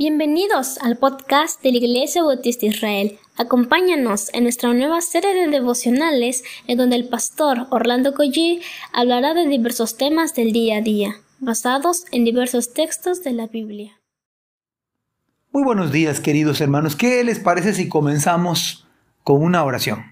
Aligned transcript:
Bienvenidos 0.00 0.78
al 0.78 0.96
podcast 0.96 1.60
de 1.60 1.72
la 1.72 1.78
Iglesia 1.78 2.22
Bautista 2.22 2.66
Israel. 2.66 3.18
Acompáñanos 3.36 4.32
en 4.32 4.44
nuestra 4.44 4.72
nueva 4.72 5.00
serie 5.00 5.34
de 5.34 5.48
devocionales 5.48 6.44
en 6.68 6.78
donde 6.78 6.94
el 6.94 7.08
pastor 7.08 7.66
Orlando 7.70 8.14
Collie 8.14 8.60
hablará 8.92 9.34
de 9.34 9.48
diversos 9.48 9.96
temas 9.96 10.36
del 10.36 10.52
día 10.52 10.76
a 10.76 10.82
día, 10.82 11.16
basados 11.40 12.04
en 12.12 12.24
diversos 12.24 12.74
textos 12.74 13.24
de 13.24 13.32
la 13.32 13.48
Biblia. 13.48 13.98
Muy 15.50 15.64
buenos 15.64 15.90
días 15.90 16.20
queridos 16.20 16.60
hermanos. 16.60 16.94
¿Qué 16.94 17.24
les 17.24 17.40
parece 17.40 17.74
si 17.74 17.88
comenzamos 17.88 18.86
con 19.24 19.42
una 19.42 19.64
oración? 19.64 20.04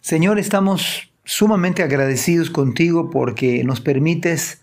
Señor, 0.00 0.40
estamos 0.40 1.12
sumamente 1.24 1.84
agradecidos 1.84 2.50
contigo 2.50 3.10
porque 3.10 3.62
nos 3.62 3.80
permites 3.80 4.60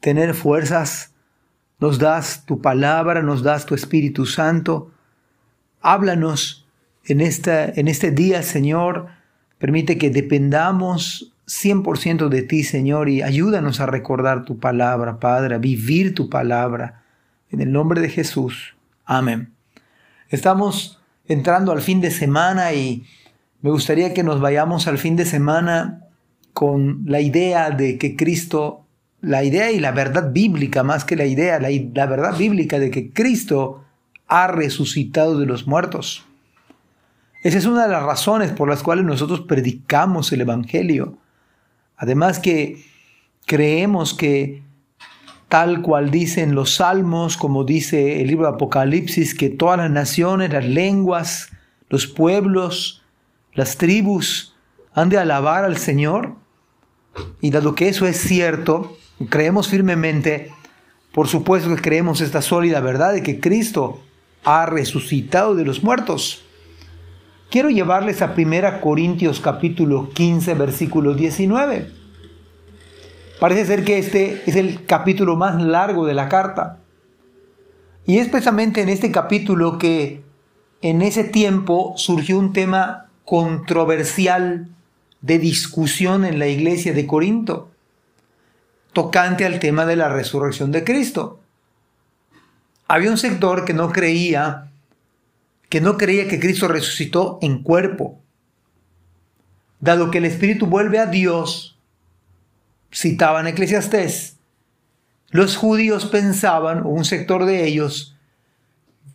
tener 0.00 0.32
fuerzas 0.32 1.11
nos 1.82 1.98
das 1.98 2.44
tu 2.46 2.60
palabra, 2.60 3.22
nos 3.22 3.42
das 3.42 3.66
tu 3.66 3.74
Espíritu 3.74 4.24
Santo. 4.24 4.92
Háblanos 5.80 6.64
en, 7.04 7.20
esta, 7.20 7.64
en 7.64 7.88
este 7.88 8.12
día, 8.12 8.44
Señor. 8.44 9.08
Permite 9.58 9.98
que 9.98 10.08
dependamos 10.10 11.32
100% 11.48 12.28
de 12.28 12.42
ti, 12.42 12.62
Señor, 12.62 13.08
y 13.08 13.22
ayúdanos 13.22 13.80
a 13.80 13.86
recordar 13.86 14.44
tu 14.44 14.60
palabra, 14.60 15.18
Padre, 15.18 15.56
a 15.56 15.58
vivir 15.58 16.14
tu 16.14 16.30
palabra. 16.30 17.02
En 17.50 17.60
el 17.60 17.72
nombre 17.72 18.00
de 18.00 18.10
Jesús. 18.10 18.76
Amén. 19.04 19.52
Estamos 20.28 21.00
entrando 21.26 21.72
al 21.72 21.82
fin 21.82 22.00
de 22.00 22.12
semana 22.12 22.72
y 22.74 23.04
me 23.60 23.70
gustaría 23.70 24.14
que 24.14 24.22
nos 24.22 24.40
vayamos 24.40 24.86
al 24.86 24.98
fin 24.98 25.16
de 25.16 25.24
semana 25.24 26.04
con 26.52 27.02
la 27.06 27.20
idea 27.20 27.70
de 27.70 27.98
que 27.98 28.14
Cristo 28.14 28.81
la 29.22 29.44
idea 29.44 29.70
y 29.70 29.78
la 29.78 29.92
verdad 29.92 30.32
bíblica, 30.32 30.82
más 30.82 31.04
que 31.04 31.16
la 31.16 31.24
idea, 31.24 31.60
la, 31.60 32.06
verdad 32.06 32.36
bíblica 32.36 32.78
de 32.80 32.90
que 32.90 33.10
Cristo 33.12 33.84
ha 34.26 34.48
resucitado 34.48 35.38
de 35.38 35.46
los 35.46 35.66
muertos. 35.66 36.24
Esa 37.44 37.58
es 37.58 37.66
una 37.66 37.86
de 37.86 37.92
las 37.92 38.02
razones 38.02 38.50
por 38.52 38.68
las 38.68 38.82
cuales 38.82 39.04
nosotros 39.04 39.42
predicamos 39.42 40.32
el 40.32 40.42
Evangelio. 40.42 41.18
Además 41.96 42.40
que 42.40 42.84
creemos 43.46 44.12
que 44.12 44.62
tal 45.48 45.82
cual 45.82 46.10
dicen 46.10 46.54
los 46.54 46.76
salmos, 46.76 47.36
como 47.36 47.62
dice 47.64 48.22
el 48.22 48.26
libro 48.26 48.48
de 48.48 48.54
Apocalipsis, 48.54 49.34
que 49.36 49.50
todas 49.50 49.78
las 49.78 49.90
naciones, 49.90 50.52
las 50.52 50.64
lenguas, 50.64 51.50
los 51.88 52.06
pueblos, 52.06 53.02
las 53.52 53.76
tribus 53.76 54.56
han 54.94 55.10
de 55.10 55.18
alabar 55.18 55.64
al 55.64 55.76
Señor. 55.76 56.34
Y 57.40 57.50
dado 57.50 57.74
que 57.74 57.88
eso 57.88 58.06
es 58.06 58.16
cierto, 58.16 58.96
creemos 59.28 59.68
firmemente, 59.68 60.50
por 61.12 61.28
supuesto 61.28 61.74
que 61.74 61.82
creemos 61.82 62.20
esta 62.20 62.42
sólida 62.42 62.80
verdad 62.80 63.12
de 63.12 63.22
que 63.22 63.40
Cristo 63.40 64.00
ha 64.44 64.66
resucitado 64.66 65.54
de 65.54 65.64
los 65.64 65.82
muertos. 65.82 66.44
Quiero 67.50 67.68
llevarles 67.68 68.22
a 68.22 68.34
1 68.36 68.80
Corintios 68.80 69.40
capítulo 69.40 70.10
15 70.10 70.54
versículo 70.54 71.14
19. 71.14 71.90
Parece 73.38 73.66
ser 73.66 73.84
que 73.84 73.98
este 73.98 74.42
es 74.46 74.56
el 74.56 74.86
capítulo 74.86 75.36
más 75.36 75.60
largo 75.60 76.06
de 76.06 76.14
la 76.14 76.28
carta. 76.28 76.78
Y 78.06 78.18
es 78.18 78.28
precisamente 78.28 78.82
en 78.82 78.88
este 78.88 79.12
capítulo 79.12 79.78
que 79.78 80.22
en 80.80 81.02
ese 81.02 81.24
tiempo 81.24 81.94
surgió 81.96 82.38
un 82.38 82.52
tema 82.52 83.10
controversial 83.24 84.68
de 85.20 85.38
discusión 85.38 86.24
en 86.24 86.38
la 86.38 86.48
iglesia 86.48 86.92
de 86.92 87.06
Corinto 87.06 87.71
tocante 88.92 89.44
al 89.44 89.58
tema 89.58 89.86
de 89.86 89.96
la 89.96 90.08
resurrección 90.08 90.72
de 90.72 90.84
Cristo. 90.84 91.40
Había 92.88 93.10
un 93.10 93.18
sector 93.18 93.64
que 93.64 93.74
no 93.74 93.90
creía 93.90 94.68
que 95.72 95.80
no 95.80 95.96
creía 95.96 96.28
que 96.28 96.38
Cristo 96.38 96.68
resucitó 96.68 97.38
en 97.40 97.62
cuerpo. 97.62 98.20
Dado 99.80 100.10
que 100.10 100.18
el 100.18 100.26
espíritu 100.26 100.66
vuelve 100.66 100.98
a 100.98 101.06
Dios, 101.06 101.78
citaban 102.92 103.46
Eclesiastés, 103.46 104.36
los 105.30 105.56
judíos 105.56 106.04
pensaban, 106.04 106.80
o 106.80 106.88
un 106.88 107.06
sector 107.06 107.46
de 107.46 107.66
ellos, 107.66 108.14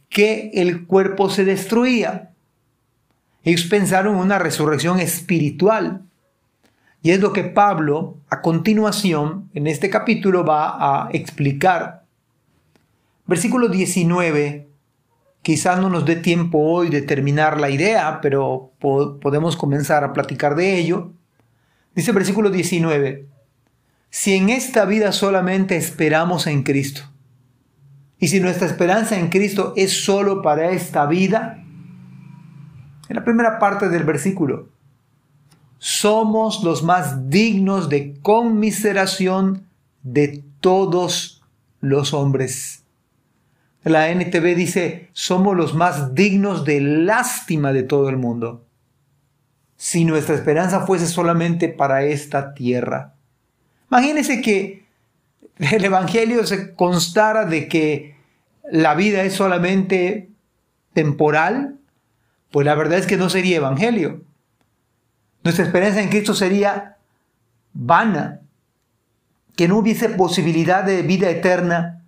que 0.09 0.49
el 0.55 0.87
cuerpo 0.87 1.29
se 1.29 1.45
destruía. 1.45 2.31
Ellos 3.43 3.65
pensaron 3.65 4.15
en 4.15 4.21
una 4.21 4.39
resurrección 4.39 4.99
espiritual. 4.99 6.06
Y 7.01 7.11
es 7.11 7.19
lo 7.19 7.31
que 7.31 7.43
Pablo 7.43 8.17
a 8.29 8.41
continuación 8.41 9.49
en 9.53 9.67
este 9.67 9.89
capítulo 9.89 10.43
va 10.43 11.05
a 11.05 11.09
explicar. 11.11 12.03
Versículo 13.25 13.69
19, 13.69 14.67
quizás 15.41 15.79
no 15.79 15.89
nos 15.89 16.05
dé 16.05 16.15
tiempo 16.15 16.59
hoy 16.59 16.89
de 16.89 17.01
terminar 17.01 17.59
la 17.59 17.69
idea, 17.69 18.19
pero 18.21 18.71
podemos 18.79 19.55
comenzar 19.55 20.03
a 20.03 20.13
platicar 20.13 20.55
de 20.55 20.77
ello. 20.77 21.11
Dice 21.95 22.11
versículo 22.11 22.49
19, 22.49 23.25
si 24.09 24.35
en 24.35 24.49
esta 24.49 24.85
vida 24.85 25.11
solamente 25.11 25.75
esperamos 25.77 26.47
en 26.47 26.63
Cristo, 26.63 27.01
y 28.19 28.29
si 28.29 28.39
nuestra 28.39 28.65
esperanza 28.65 29.17
en 29.19 29.29
Cristo 29.29 29.73
es 29.75 30.03
solo 30.03 30.41
para 30.41 30.71
esta 30.71 31.05
vida, 31.05 31.63
en 33.09 33.15
la 33.15 33.23
primera 33.23 33.59
parte 33.59 33.89
del 33.89 34.03
versículo, 34.03 34.69
somos 35.79 36.63
los 36.63 36.83
más 36.83 37.29
dignos 37.29 37.89
de 37.89 38.15
conmiseración 38.21 39.67
de 40.03 40.43
todos 40.59 41.43
los 41.81 42.13
hombres. 42.13 42.83
La 43.83 44.09
NTV 44.09 44.55
dice, 44.55 45.09
somos 45.13 45.55
los 45.55 45.73
más 45.73 46.13
dignos 46.13 46.65
de 46.65 46.81
lástima 46.81 47.71
de 47.71 47.83
todo 47.83 48.09
el 48.09 48.17
mundo. 48.17 48.65
Si 49.77 50.03
nuestra 50.03 50.35
esperanza 50.35 50.85
fuese 50.85 51.07
solamente 51.07 51.69
para 51.69 52.03
esta 52.03 52.53
tierra. 52.53 53.13
Imagínense 53.89 54.41
que 54.41 54.85
el 55.59 55.85
Evangelio 55.85 56.45
se 56.45 56.73
constara 56.73 57.45
de 57.45 57.67
que 57.67 58.15
la 58.69 58.95
vida 58.95 59.23
es 59.23 59.33
solamente 59.33 60.29
temporal, 60.93 61.77
pues 62.51 62.65
la 62.65 62.75
verdad 62.75 62.99
es 62.99 63.05
que 63.05 63.17
no 63.17 63.29
sería 63.29 63.57
Evangelio. 63.57 64.21
Nuestra 65.47 65.63
esperanza 65.63 66.01
en 66.01 66.09
Cristo 66.09 66.33
sería 66.33 66.97
vana, 67.71 68.41
que 69.55 69.69
no 69.69 69.77
hubiese 69.77 70.09
posibilidad 70.09 70.83
de 70.83 71.03
vida 71.03 71.29
eterna, 71.29 72.03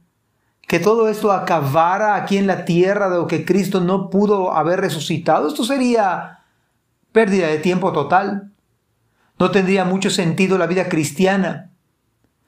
que 0.67 0.77
todo 0.77 1.07
esto 1.07 1.31
acabara 1.31 2.15
aquí 2.15 2.35
en 2.35 2.47
la 2.47 2.65
tierra, 2.65 3.09
de 3.09 3.15
lo 3.15 3.27
que 3.27 3.45
Cristo 3.45 3.79
no 3.79 4.09
pudo 4.09 4.51
haber 4.51 4.81
resucitado. 4.81 5.47
Esto 5.47 5.63
sería 5.63 6.39
pérdida 7.13 7.47
de 7.47 7.59
tiempo 7.59 7.93
total. 7.93 8.51
No 9.37 9.51
tendría 9.51 9.85
mucho 9.85 10.09
sentido 10.09 10.57
la 10.57 10.67
vida 10.67 10.89
cristiana. 10.89 11.69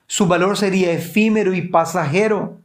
Su 0.07 0.27
valor 0.27 0.57
sería 0.57 0.91
efímero 0.91 1.53
y 1.53 1.61
pasajero. 1.61 2.57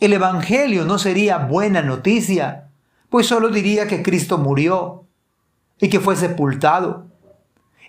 El 0.00 0.12
Evangelio 0.12 0.84
no 0.84 0.98
sería 0.98 1.38
buena 1.38 1.82
noticia, 1.82 2.66
pues 3.10 3.28
solo 3.28 3.48
diría 3.48 3.86
que 3.86 4.02
Cristo 4.02 4.38
murió 4.38 5.04
y 5.80 5.88
que 5.88 6.00
fue 6.00 6.16
sepultado. 6.16 7.11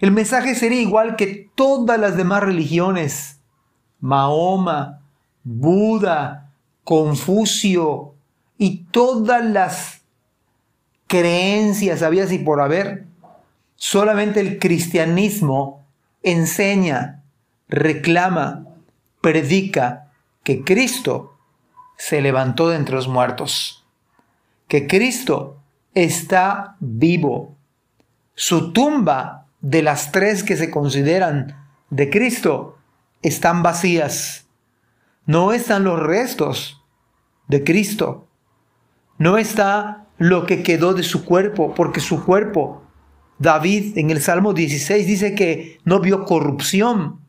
El 0.03 0.11
mensaje 0.11 0.53
sería 0.53 0.81
igual 0.81 1.15
que 1.15 1.49
todas 1.55 1.97
las 1.97 2.17
demás 2.17 2.43
religiones. 2.43 3.39
Mahoma, 4.01 4.99
Buda, 5.45 6.51
Confucio 6.83 8.13
y 8.57 8.79
todas 8.91 9.45
las 9.45 10.01
creencias 11.07 12.01
había 12.03 12.25
y 12.25 12.39
por 12.39 12.59
haber. 12.59 13.05
Solamente 13.77 14.41
el 14.41 14.59
cristianismo 14.59 15.85
enseña, 16.21 17.23
reclama, 17.69 18.65
predica 19.21 20.11
que 20.43 20.65
Cristo 20.65 21.37
se 21.95 22.21
levantó 22.21 22.67
de 22.67 22.75
entre 22.75 22.95
los 22.95 23.07
muertos, 23.07 23.85
que 24.67 24.85
Cristo 24.85 25.61
está 25.93 26.75
vivo. 26.81 27.55
Su 28.35 28.73
tumba 28.73 29.42
de 29.63 29.81
las 29.81 30.11
tres 30.11 30.43
que 30.43 30.57
se 30.57 30.69
consideran 30.69 31.65
de 31.89 32.09
Cristo 32.09 32.77
están 33.21 33.63
vacías. 33.63 34.45
No 35.25 35.53
están 35.53 35.85
los 35.85 35.99
restos 35.99 36.83
de 37.47 37.63
Cristo. 37.63 38.27
No 39.17 39.37
está 39.37 40.05
lo 40.17 40.45
que 40.45 40.63
quedó 40.63 40.93
de 40.93 41.03
su 41.03 41.23
cuerpo, 41.23 41.73
porque 41.75 42.01
su 42.01 42.25
cuerpo, 42.25 42.83
David 43.39 43.97
en 43.97 44.11
el 44.11 44.21
Salmo 44.21 44.53
16 44.53 45.07
dice 45.07 45.33
que 45.33 45.79
no 45.85 46.01
vio 46.01 46.25
corrupción. 46.25 47.21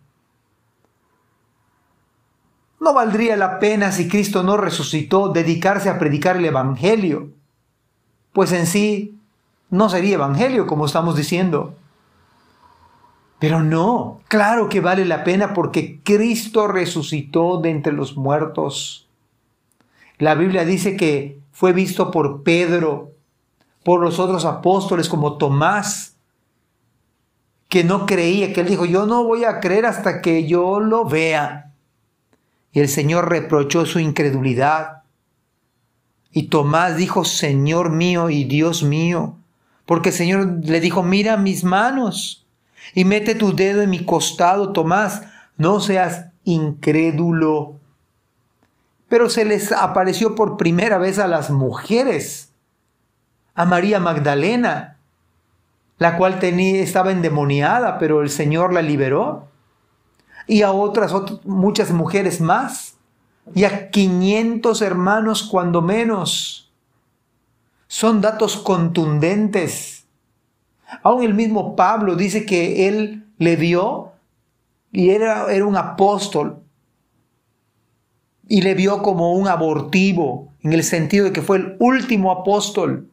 No 2.81 2.95
valdría 2.95 3.37
la 3.37 3.61
pena 3.61 3.93
si 3.93 4.09
Cristo 4.09 4.43
no 4.43 4.57
resucitó 4.57 5.29
dedicarse 5.29 5.89
a 5.89 6.01
predicar 6.01 6.37
el 6.37 6.45
Evangelio, 6.47 7.31
pues 8.33 8.51
en 8.51 8.67
sí 8.67 9.21
no 9.71 9.89
sería 9.89 10.17
Evangelio 10.17 10.67
como 10.67 10.87
estamos 10.87 11.17
diciendo. 11.17 11.77
Pero 13.45 13.63
no, 13.63 14.23
claro 14.29 14.71
que 14.71 14.81
vale 14.81 15.05
la 15.05 15.23
pena 15.23 15.53
porque 15.53 16.01
Cristo 16.03 16.67
resucitó 16.67 17.61
de 17.61 17.69
entre 17.69 17.93
los 17.93 18.17
muertos. 18.17 19.07
La 20.17 20.35
Biblia 20.35 20.65
dice 20.65 20.97
que 20.97 21.41
fue 21.53 21.75
visto 21.75 22.11
por 22.11 22.43
Pedro, 22.43 23.13
por 23.83 24.01
los 24.01 24.19
otros 24.19 24.47
apóstoles 24.47 25.11
como 25.11 25.37
Tomás, 25.37 26.17
que 27.69 27.85
no 27.85 28.07
creía, 28.07 28.55
que 28.55 28.63
él 28.63 28.69
dijo, 28.69 28.87
yo 28.87 29.05
no 29.05 29.25
voy 29.25 29.45
a 29.45 29.61
creer 29.61 29.85
hasta 29.85 30.23
que 30.23 30.47
yo 30.47 30.81
lo 30.81 31.05
vea. 31.05 31.75
Y 32.73 32.81
el 32.81 32.89
Señor 32.89 33.29
reprochó 33.29 33.85
su 33.85 33.99
incredulidad. 33.99 35.03
Y 36.33 36.45
Tomás 36.45 36.97
dijo, 36.97 37.27
Señor 37.27 37.91
mío 37.91 38.31
y 38.31 38.45
Dios 38.45 38.83
mío, 38.83 39.37
porque 39.85 40.09
el 40.09 40.15
Señor 40.15 40.61
le 40.65 40.81
dijo, 40.81 41.03
mira 41.03 41.37
mis 41.37 41.63
manos 41.63 42.44
y 42.93 43.05
mete 43.05 43.35
tu 43.35 43.55
dedo 43.55 43.83
en 43.83 43.91
mi 43.91 44.05
costado, 44.05 44.73
Tomás, 44.73 45.23
no 45.57 45.81
seas 45.81 46.27
incrédulo. 46.45 47.81
Pero 49.09 49.31
se 49.31 49.45
les 49.45 49.73
apareció 49.73 50.35
por 50.35 50.57
primera 50.57 50.99
vez 50.99 51.19
a 51.19 51.29
las 51.29 51.51
mujeres, 51.51 52.53
a 53.55 53.65
María 53.65 54.01
Magdalena, 54.01 54.99
la 55.99 56.17
cual 56.17 56.39
tenía, 56.41 56.83
estaba 56.83 57.13
endemoniada, 57.13 57.99
pero 57.99 58.23
el 58.23 58.31
Señor 58.31 58.73
la 58.73 58.83
liberó, 58.83 59.49
y 60.47 60.63
a 60.63 60.73
otras, 60.73 61.13
otras 61.13 61.45
muchas 61.45 61.91
mujeres 61.91 62.41
más, 62.41 62.97
y 63.55 63.65
a 63.65 63.91
500 63.91 64.83
hermanos 64.83 65.43
cuando 65.43 65.83
menos. 65.83 66.73
Son 67.87 68.21
datos 68.21 68.57
contundentes. 68.57 69.94
Aún 71.03 71.23
el 71.23 71.35
mismo 71.35 71.77
Pablo 71.77 72.17
dice 72.17 72.47
que 72.47 72.89
él 72.89 73.27
le 73.39 73.57
vio 73.57 74.13
y 74.93 75.11
era, 75.11 75.53
era 75.53 75.65
un 75.65 75.77
apóstol 75.77 76.63
y 78.49 78.63
le 78.63 78.75
vio 78.75 79.03
como 79.03 79.33
un 79.33 79.49
abortivo 79.49 80.53
en 80.63 80.73
el 80.73 80.85
sentido 80.85 81.27
de 81.27 81.33
que 81.33 81.43
fue 81.43 81.59
el 81.59 81.77
último 81.79 82.31
apóstol 82.31 83.11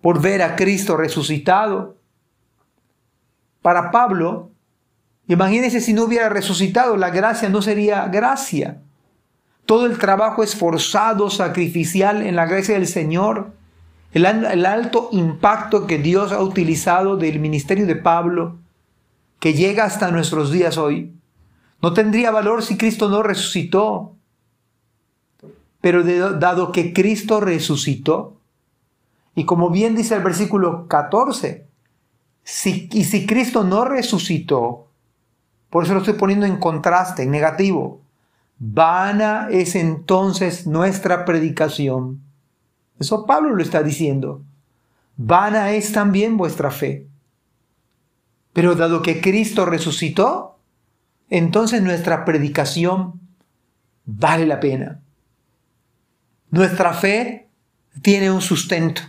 por 0.00 0.20
ver 0.20 0.42
a 0.42 0.56
Cristo 0.56 0.96
resucitado. 0.96 1.96
Para 3.62 3.90
Pablo, 3.90 4.50
imagínense 5.26 5.80
si 5.80 5.92
no 5.92 6.04
hubiera 6.04 6.28
resucitado, 6.28 6.96
la 6.96 7.10
gracia 7.10 7.48
no 7.48 7.62
sería 7.62 8.06
gracia. 8.08 8.80
Todo 9.64 9.86
el 9.86 9.98
trabajo 9.98 10.42
esforzado, 10.44 11.28
sacrificial 11.28 12.22
en 12.22 12.36
la 12.36 12.46
gracia 12.46 12.74
del 12.74 12.86
Señor, 12.86 13.52
el, 14.16 14.64
alto 14.64 15.10
impacto 15.12 15.86
que 15.86 15.98
Dios 15.98 16.32
ha 16.32 16.40
utilizado 16.40 17.18
del 17.18 17.38
ministerio 17.38 17.86
de 17.86 17.96
Pablo, 17.96 18.56
que 19.40 19.52
llega 19.52 19.84
hasta 19.84 20.10
nuestros 20.10 20.50
días 20.50 20.78
hoy, 20.78 21.12
no 21.82 21.92
tendría 21.92 22.30
valor 22.30 22.62
si 22.62 22.78
Cristo 22.78 23.10
no 23.10 23.22
resucitó. 23.22 24.14
Pero 25.82 26.02
dado 26.38 26.72
que 26.72 26.94
Cristo 26.94 27.40
resucitó, 27.40 28.38
y 29.34 29.44
como 29.44 29.68
bien 29.68 29.94
dice 29.94 30.14
el 30.14 30.22
versículo 30.22 30.88
14, 30.88 31.66
si, 32.42 32.88
y 32.92 33.04
si 33.04 33.26
Cristo 33.26 33.64
no 33.64 33.84
resucitó, 33.84 34.86
por 35.68 35.84
eso 35.84 35.92
lo 35.92 36.00
estoy 36.00 36.14
poniendo 36.14 36.46
en 36.46 36.56
contraste, 36.56 37.24
en 37.24 37.30
negativo, 37.30 38.00
vana 38.58 39.48
es 39.50 39.74
entonces 39.74 40.66
nuestra 40.66 41.26
predicación. 41.26 42.25
Eso 42.98 43.26
Pablo 43.26 43.54
lo 43.54 43.62
está 43.62 43.82
diciendo. 43.82 44.42
Vana 45.16 45.72
es 45.72 45.92
también 45.92 46.36
vuestra 46.36 46.70
fe. 46.70 47.06
Pero 48.52 48.74
dado 48.74 49.02
que 49.02 49.20
Cristo 49.20 49.66
resucitó, 49.66 50.58
entonces 51.28 51.82
nuestra 51.82 52.24
predicación 52.24 53.20
vale 54.04 54.46
la 54.46 54.60
pena. 54.60 55.00
Nuestra 56.50 56.94
fe 56.94 57.48
tiene 58.02 58.30
un 58.30 58.40
sustento. 58.40 59.02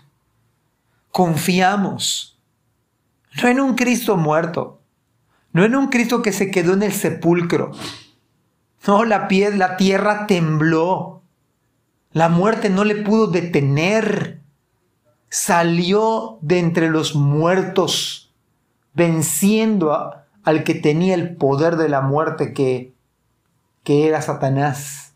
Confiamos. 1.11 2.39
No 3.41 3.47
en 3.49 3.59
un 3.59 3.75
Cristo 3.75 4.17
muerto, 4.17 4.81
no 5.53 5.63
en 5.63 5.75
un 5.75 5.87
Cristo 5.87 6.21
que 6.21 6.31
se 6.31 6.49
quedó 6.49 6.73
en 6.73 6.83
el 6.83 6.91
sepulcro. 6.91 7.71
No, 8.85 9.05
la, 9.05 9.27
la 9.29 9.77
tierra 9.77 10.27
tembló. 10.27 11.16
La 12.11 12.29
muerte 12.29 12.69
no 12.69 12.83
le 12.83 12.95
pudo 12.95 13.27
detener. 13.27 14.41
Salió 15.29 16.39
de 16.41 16.59
entre 16.59 16.89
los 16.89 17.15
muertos, 17.15 18.33
venciendo 18.93 20.13
al 20.43 20.63
que 20.63 20.73
tenía 20.73 21.13
el 21.13 21.35
poder 21.35 21.75
de 21.75 21.89
la 21.89 21.99
muerte 21.99 22.53
que, 22.53 22.93
era 23.85 24.21
Satanás. 24.21 25.13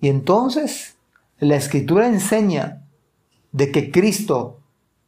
Y 0.00 0.08
entonces 0.08 0.96
la 1.38 1.56
escritura 1.56 2.06
enseña 2.06 2.82
de 3.50 3.72
que 3.72 3.90
Cristo 3.90 4.60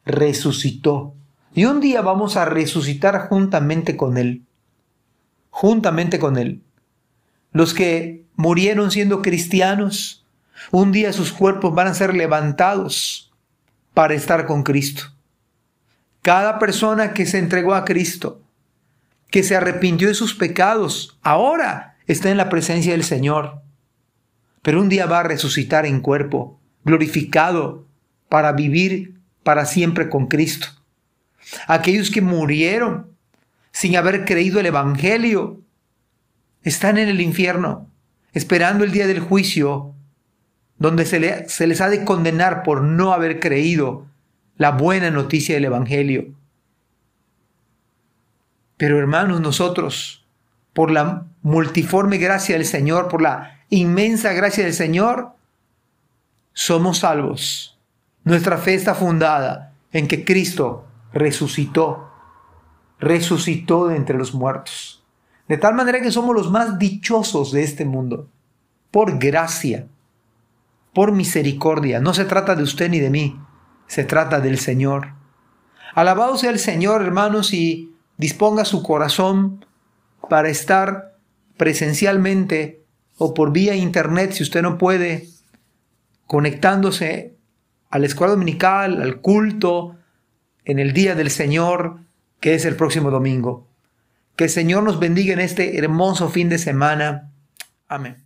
resucitó. 0.04 1.14
Y 1.54 1.64
un 1.64 1.80
día 1.80 2.02
vamos 2.02 2.36
a 2.36 2.44
resucitar 2.44 3.28
juntamente 3.28 3.96
con 3.96 4.18
Él. 4.18 4.44
Juntamente 5.50 6.18
con 6.18 6.36
Él. 6.36 6.62
Los 7.52 7.72
que 7.72 8.25
murieron 8.36 8.90
siendo 8.90 9.22
cristianos, 9.22 10.24
un 10.70 10.92
día 10.92 11.12
sus 11.12 11.32
cuerpos 11.32 11.74
van 11.74 11.88
a 11.88 11.94
ser 11.94 12.14
levantados 12.14 13.32
para 13.94 14.14
estar 14.14 14.46
con 14.46 14.62
Cristo. 14.62 15.12
Cada 16.22 16.58
persona 16.58 17.12
que 17.12 17.26
se 17.26 17.38
entregó 17.38 17.74
a 17.74 17.84
Cristo, 17.84 18.40
que 19.30 19.42
se 19.42 19.56
arrepintió 19.56 20.08
de 20.08 20.14
sus 20.14 20.34
pecados, 20.34 21.18
ahora 21.22 21.96
está 22.06 22.30
en 22.30 22.36
la 22.36 22.48
presencia 22.48 22.92
del 22.92 23.04
Señor 23.04 23.66
pero 24.66 24.80
un 24.80 24.88
día 24.88 25.06
va 25.06 25.20
a 25.20 25.22
resucitar 25.22 25.86
en 25.86 26.00
cuerpo, 26.00 26.58
glorificado, 26.84 27.86
para 28.28 28.50
vivir 28.50 29.14
para 29.44 29.64
siempre 29.64 30.08
con 30.08 30.26
Cristo. 30.26 30.66
Aquellos 31.68 32.10
que 32.10 32.20
murieron 32.20 33.12
sin 33.70 33.94
haber 33.94 34.24
creído 34.24 34.58
el 34.58 34.66
Evangelio 34.66 35.60
están 36.64 36.98
en 36.98 37.08
el 37.08 37.20
infierno, 37.20 37.88
esperando 38.36 38.84
el 38.84 38.92
día 38.92 39.06
del 39.06 39.20
juicio, 39.20 39.94
donde 40.76 41.06
se, 41.06 41.66
les 41.66 41.80
ha 41.80 41.88
de 41.88 42.04
condenar 42.04 42.64
por 42.64 42.82
no 42.82 43.14
haber 43.14 43.40
creído 43.40 44.08
la 44.58 44.72
buena 44.72 45.10
noticia 45.10 45.54
del 45.54 45.64
Evangelio. 45.64 46.34
Pero 48.76 48.98
hermanos, 48.98 49.40
nosotros, 49.40 50.26
por 50.74 50.90
la 50.90 51.24
multiforme 51.40 52.18
gracia 52.18 52.56
del 52.56 52.66
Señor, 52.66 53.08
por 53.08 53.22
la 53.22 53.62
inmensa 53.70 54.34
gracia 54.34 54.64
del 54.64 54.74
Señor, 54.74 55.32
somos 56.52 56.98
salvos. 56.98 57.80
Nuestra 58.22 58.58
fe 58.58 58.74
está 58.74 58.94
fundada 58.94 59.72
en 59.92 60.08
que 60.08 60.26
Cristo 60.26 60.84
resucitó, 61.14 62.10
resucitó 63.00 63.88
de 63.88 63.96
entre 63.96 64.18
los 64.18 64.34
muertos. 64.34 65.02
De 65.48 65.56
tal 65.56 65.74
manera 65.74 66.00
que 66.00 66.10
somos 66.10 66.34
los 66.34 66.50
más 66.50 66.78
dichosos 66.78 67.52
de 67.52 67.62
este 67.62 67.84
mundo, 67.84 68.28
por 68.96 69.18
gracia, 69.18 69.88
por 70.94 71.12
misericordia. 71.12 72.00
No 72.00 72.14
se 72.14 72.24
trata 72.24 72.54
de 72.54 72.62
usted 72.62 72.88
ni 72.88 72.98
de 72.98 73.10
mí, 73.10 73.38
se 73.86 74.04
trata 74.04 74.40
del 74.40 74.58
Señor. 74.58 75.12
Alabado 75.94 76.38
sea 76.38 76.48
el 76.48 76.58
Señor, 76.58 77.02
hermanos, 77.02 77.52
y 77.52 77.92
disponga 78.16 78.64
su 78.64 78.82
corazón 78.82 79.66
para 80.30 80.48
estar 80.48 81.18
presencialmente 81.58 82.86
o 83.18 83.34
por 83.34 83.52
vía 83.52 83.74
internet, 83.74 84.32
si 84.32 84.42
usted 84.42 84.62
no 84.62 84.78
puede, 84.78 85.28
conectándose 86.26 87.34
a 87.90 87.98
la 87.98 88.06
escuela 88.06 88.32
dominical, 88.32 89.02
al 89.02 89.20
culto, 89.20 89.96
en 90.64 90.78
el 90.78 90.94
día 90.94 91.14
del 91.14 91.30
Señor, 91.30 91.98
que 92.40 92.54
es 92.54 92.64
el 92.64 92.76
próximo 92.76 93.10
domingo. 93.10 93.68
Que 94.36 94.44
el 94.44 94.50
Señor 94.50 94.84
nos 94.84 94.98
bendiga 94.98 95.34
en 95.34 95.40
este 95.40 95.76
hermoso 95.76 96.30
fin 96.30 96.48
de 96.48 96.56
semana. 96.56 97.30
Amén. 97.88 98.25